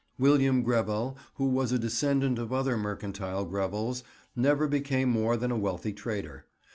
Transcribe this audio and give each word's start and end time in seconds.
William 0.17 0.63
Grevel, 0.63 1.15
who 1.35 1.45
was 1.45 1.71
a 1.71 1.77
descendant 1.77 2.39
of 2.39 2.51
other 2.51 2.75
mercantile 2.75 3.45
Grevels, 3.45 4.03
never 4.35 4.67
became 4.67 5.09
more 5.09 5.37
than 5.37 5.51
a 5.51 5.57
wealthy 5.59 5.93
trader. 5.93 6.47